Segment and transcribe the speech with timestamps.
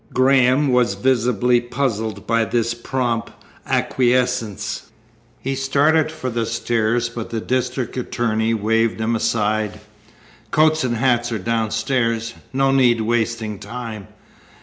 [0.15, 3.33] Graham was visibly puzzled by this prompt
[3.67, 4.89] acquiescence.
[5.39, 9.79] He started for the stairs, but the district attorney waved him aside.
[10.49, 12.33] "Coats and hats are downstairs.
[12.51, 14.07] No need wasting time."